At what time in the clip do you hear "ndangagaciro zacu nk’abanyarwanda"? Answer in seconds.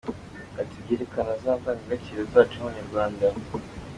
1.59-3.25